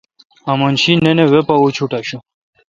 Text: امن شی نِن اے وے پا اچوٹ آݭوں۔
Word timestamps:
امن 0.51 0.73
شی 0.81 0.93
نِن 1.03 1.17
اے 1.21 1.25
وے 1.31 1.39
پا 1.47 1.53
اچوٹ 1.63 1.91
آݭوں۔ 1.97 2.21